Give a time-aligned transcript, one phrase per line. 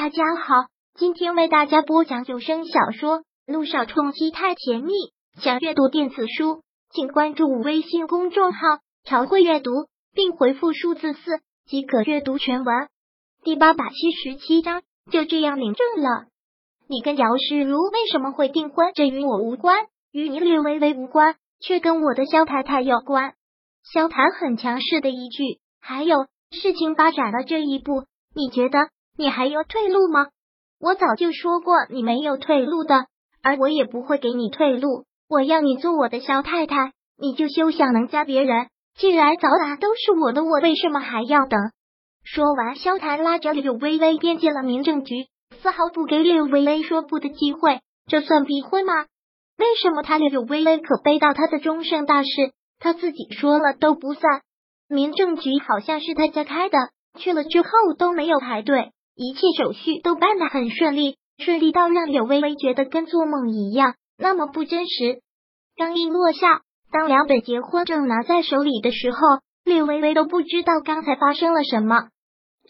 [0.00, 0.54] 大家好，
[0.94, 4.92] 今天为大家播讲有声小说《路上冲击太甜蜜》。
[5.42, 8.60] 想阅读电子书，请关注微信公众号
[9.02, 9.72] “朝会阅读”，
[10.14, 12.88] 并回复数字四即可阅读全文。
[13.42, 16.26] 第八百七十七章就这样领证了。
[16.86, 18.92] 你跟姚世如为什么会订婚？
[18.94, 23.34] 这与我无关，与你略微微无关，却跟我的萧太太有关。
[23.82, 28.78] 萧谈很强势的一句，还有事情发展到这一步，你觉得？
[29.18, 30.28] 你还有退路吗？
[30.78, 33.06] 我早就说过你没有退路的，
[33.42, 35.06] 而我也不会给你退路。
[35.28, 38.68] 我要你做我的萧太太，你就休想能嫁别人。
[38.96, 41.58] 既然早打都是我的，我为什么还要等？
[42.22, 45.26] 说完，萧谈拉着柳微微便进了民政局，
[45.60, 47.80] 丝毫不给柳微微说不的机会。
[48.06, 49.06] 这算逼婚吗？
[49.58, 52.28] 为什么他柳微微可背到他的终身大事，
[52.78, 54.42] 他自己说了都不算？
[54.88, 56.78] 民政局好像是他家开的，
[57.18, 58.92] 去了之后都没有排队。
[59.20, 65.22] 一切手续都办得很顺利，顺利到让柳微微觉得跟做梦一样，那么不真实。
[65.76, 69.18] 刚一落下，当两本结婚证拿在手里的时候，
[69.64, 72.10] 柳微微都不知道刚才发生了什么。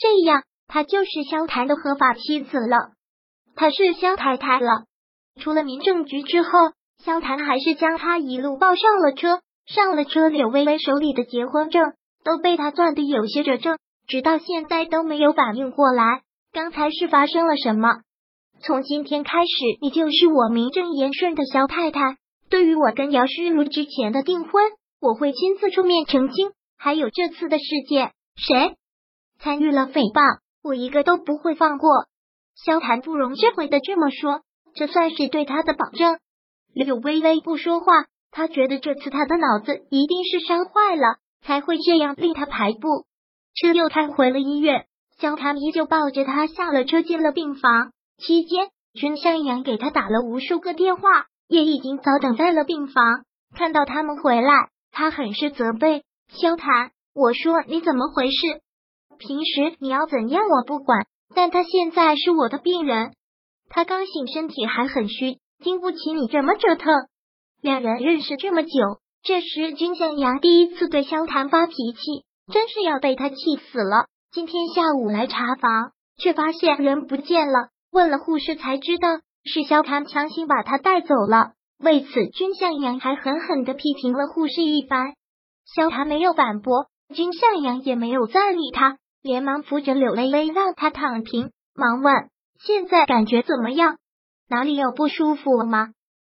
[0.00, 2.92] 这样，她就是萧谈的合法妻子了，
[3.54, 4.84] 她是萧太太了。
[5.38, 6.48] 出了民政局之后，
[7.04, 9.40] 萧谈还是将她一路抱上了车。
[9.66, 11.92] 上了车，柳微微手里的结婚证
[12.24, 16.22] 都被他攥得有些褶皱，直到现在都没有反应过来。
[16.52, 17.88] 刚才是发生了什么？
[18.60, 22.16] 从今天开始，你就是我名正言顺的萧太太。
[22.48, 24.52] 对于我跟姚诗如之前的订婚，
[25.00, 26.50] 我会亲自出面澄清。
[26.78, 28.76] 还有这次的事件，谁
[29.38, 31.90] 参与了诽谤，我一个都不会放过。
[32.54, 34.42] 萧谈不容置回的这么说，
[34.74, 36.18] 这算是对他的保证。
[36.72, 43.06] 柳微微不说话，他觉得这次他的脑子一定是伤坏了，才会这样令他排布。
[43.54, 44.86] 车又开回了医院。
[45.20, 47.90] 萧谭依旧抱着他下了车，进了病房。
[48.18, 53.24] 期间，君向阳给他打了无数个电话，也已经早等在了病房。
[53.56, 56.92] 看到他们回来，他很是责备萧谭。
[57.14, 58.36] 我说你怎么回事？
[59.18, 63.12] 平时你要怎样我不管，但他现在是我的病人，
[63.68, 66.92] 他刚醒，身体还很虚，经不起你这么折腾。
[67.60, 68.68] 两人认识这么久，
[69.24, 73.36] 这时君向阳第一次对萧谭发脾气，真是要被他气
[73.72, 74.06] 死了。
[74.30, 77.70] 今天下午来查房，却发现人不见了。
[77.90, 79.08] 问了护士才知道
[79.42, 81.52] 是萧谭强行把他带走了。
[81.78, 85.14] 为此，君向阳还狠狠的批评了护士一番。
[85.64, 92.28] 萧谭没有反驳，君向阳也没有再理他，连忙扶着柳微微让他躺平，忙问
[92.60, 93.96] ：“现在感觉怎么样？
[94.50, 95.88] 哪里有不舒服吗？”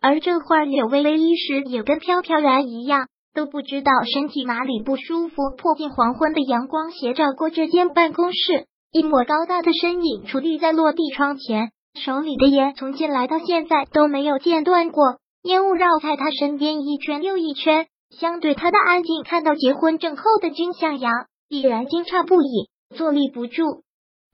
[0.00, 3.08] 而这会儿，柳微微一时也跟飘飘然一样。
[3.34, 5.36] 都不知道身体哪里不舒服。
[5.56, 17.86] 破镜黄昏的阳光斜照过这间办公室，一抹高大的身影矗立在落地窗前，手里的烟从进来到现在都没有间断过，烟雾绕在他身边一圈又一圈。
[18.10, 21.10] 相对他的安静，看到结婚证后的君向阳，
[21.48, 23.62] 已然惊诧不已，坐立不住。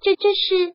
[0.00, 0.74] 这这是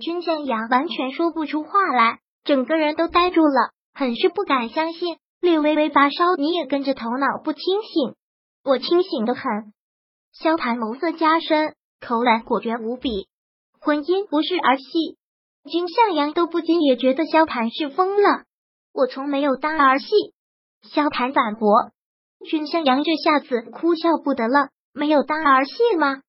[0.00, 5.16] 君向阳完全说不出话来，整个人都呆住了，很是不敢相信。
[5.46, 8.16] 略微微发烧，你也跟着头脑不清醒。
[8.64, 9.42] 我清醒的很。
[10.32, 13.28] 萧谈眸色加深，口吻果决无比。
[13.78, 15.16] 婚姻不是儿戏。
[15.70, 18.42] 君向阳都不禁也觉得萧谈是疯了。
[18.92, 20.08] 我从没有当儿戏。
[20.82, 21.92] 萧谈反驳。
[22.44, 24.70] 君向阳这下子哭笑不得了。
[24.92, 26.22] 没有当儿戏吗？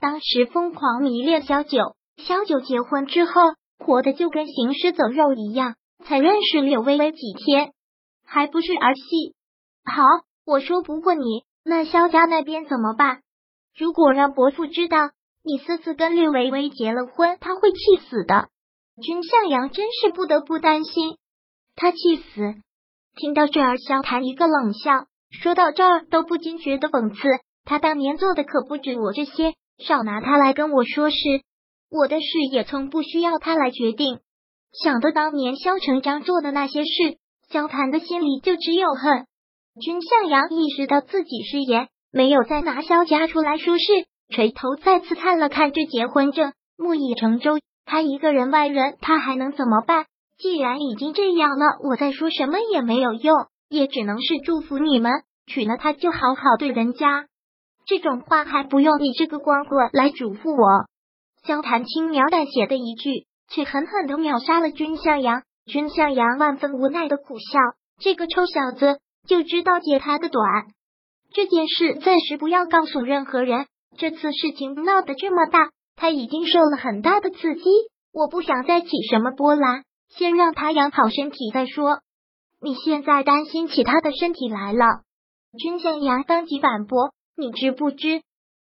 [0.00, 3.32] 当时疯狂迷恋萧九，萧九结婚之后，
[3.80, 5.74] 活的就跟行尸走肉一样。
[6.04, 7.72] 才认识柳微微几天。
[8.32, 9.34] 还不是儿戏？
[9.84, 10.04] 好，
[10.46, 11.42] 我说不过你。
[11.64, 13.22] 那萧家那边怎么办？
[13.76, 15.10] 如果让伯父知道
[15.42, 18.48] 你私自跟略微微结了婚，他会气死的。
[19.02, 21.18] 君向阳真是不得不担心，
[21.74, 22.54] 他气死。
[23.16, 25.06] 听到这儿，萧谈一个冷笑，
[25.42, 27.20] 说到这儿都不禁觉得讽刺。
[27.64, 29.54] 他当年做的可不止我这些，
[29.84, 31.16] 少拿他来跟我说事。
[31.90, 34.20] 我的事也从不需要他来决定。
[34.72, 37.18] 想到当年萧成章做的那些事。
[37.52, 39.26] 萧谈的心里就只有恨。
[39.80, 43.84] 君向阳意识到自己失言，没有再拿萧家出来说事，
[44.28, 47.58] 垂头再次看了看这结婚证，木已成舟。
[47.84, 50.06] 他一个人外人，他还能怎么办？
[50.38, 53.34] 既然已经这样了，我再说什么也没有用，
[53.68, 55.10] 也只能是祝福你们
[55.46, 57.26] 娶了她就好好对人家。
[57.84, 60.86] 这种话还不用你这个光棍来嘱咐我。
[61.44, 65.42] 萧谈轻描淡写的一句，却狠狠的秒杀了君向阳。
[65.70, 67.60] 君向阳万分无奈的苦笑，
[68.00, 70.42] 这个臭小子就知道揭他的短。
[71.32, 73.66] 这件事暂时不要告诉任何人。
[73.96, 77.62] 这次事情闹得这么大，他已经受了很大的刺激，
[78.12, 82.00] 我不想再起什么波澜，先让他养好身体再说。
[82.60, 84.84] 你现在担心起他的身体来了。
[85.56, 88.22] 君向阳当即反驳：“你知不知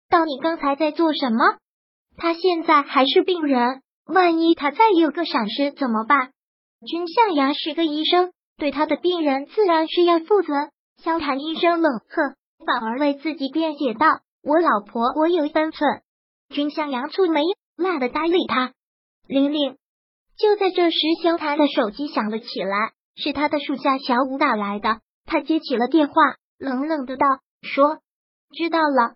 [0.09, 1.59] 道你刚才在做什么？
[2.17, 6.31] 他现在还是病人，万一他再有个闪失怎么办？”
[6.87, 10.53] 君向阳是个医生，对他的病人自然是要负责。
[11.03, 12.35] 萧谈医生冷喝，
[12.65, 14.07] 反而为自己辩解道
[14.43, 16.03] ：“我老婆，我有分寸。”
[16.51, 17.43] 君向阳蹙眉，
[17.77, 18.73] 懒得搭理他。
[19.27, 19.77] 玲玲，
[20.39, 25.01] 就在这时，萧谈的手机响了起来，是他的属下小五打来的。
[25.25, 26.15] 他接起了电话，
[26.59, 27.27] 冷冷的道
[27.63, 27.99] ：“说，
[28.57, 29.15] 知道了。”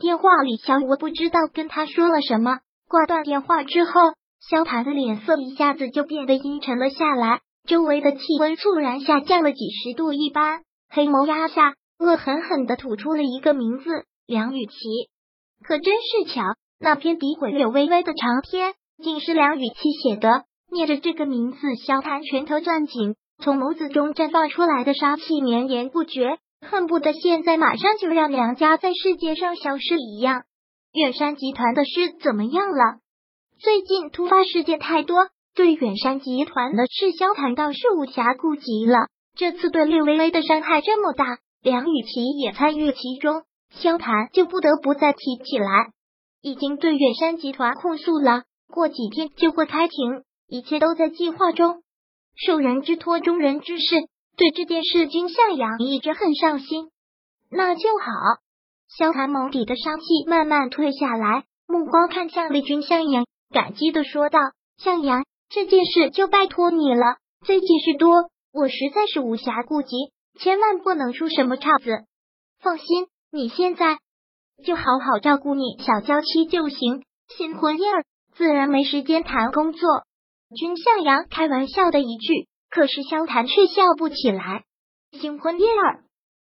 [0.00, 2.60] 电话里，小五不知道跟他说了什么。
[2.86, 3.92] 挂断电话之后，
[4.40, 13.90] 萧谈的脸色一下子就变得阴沉了下来，周围的气温骤然下降了几十度一般，黑眸压下，恶狠狠的吐出了一个名字：
[14.26, 14.74] 梁雨琪。
[15.62, 16.42] 可真是巧，
[16.78, 18.74] 那篇诋毁柳微微的长篇。
[19.00, 20.42] 竟是梁雨琪写的。
[20.72, 26.38] 念着这个名字，萧谭拳头攥紧，从眸子中绽放出来的杀气绵延不绝，
[26.68, 30.42] 恨不得现在马上就让梁家在世界上消失一样。
[30.92, 32.98] 远山集团的事怎么样了？
[33.60, 39.08] 最近突发事件太多，对远山集团的事，萧谭倒是无暇顾及了。
[39.34, 45.90] 这次对略微微的伤害这么大，梁雨琪也参与其中，萧谭就不得不再提起来。
[46.40, 48.44] 已经对远山集团控诉了。
[48.72, 51.82] 过几天就会开庭，一切都在计划中。
[52.36, 53.96] 受人之托，忠人之事，
[54.36, 56.90] 对这件事，君向阳一直很上心。
[57.50, 58.12] 那就好。
[58.96, 64.38] 萧寒眸底的杀气慢慢退下来，目光看向了君向阳，感激的说道
[64.78, 67.16] ：“向阳，这件事就拜托你了。
[67.44, 69.96] 最近事多，我实在是无暇顾及，
[70.38, 72.04] 千万不能出什么岔子。
[72.60, 73.98] 放心，你现在
[74.64, 77.04] 就好好照顾你小娇妻就行。
[77.28, 78.04] 新婚燕尔。”
[78.36, 79.80] 自然没时间谈工作。
[80.56, 84.62] 君向阳开玩笑的一句，可是萧谈却笑不起来。
[85.10, 86.04] 新婚燕尔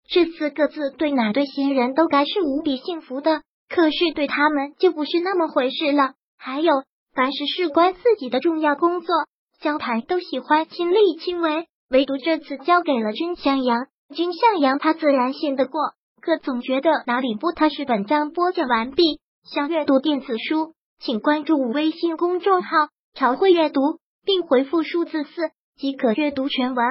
[0.07, 6.13] 这四个字对哪对新人都该是无比幸福的，可是对他们就不是那么回事了。
[6.45, 6.74] 还有，
[7.16, 9.16] 凡是事关自己的重要工作，
[9.62, 13.88] 江谈都喜欢亲力亲为，唯独这次交给了君向阳。
[14.13, 15.80] 君向阳他自然信得过，
[16.19, 17.86] 可总觉得哪里不踏实。
[17.86, 20.74] 本章播讲完毕，想阅读电子书。
[21.00, 23.80] 请关注微信公众号“朝会阅读”，
[24.25, 25.31] 并回复数字四
[25.78, 26.86] 即可阅读全文。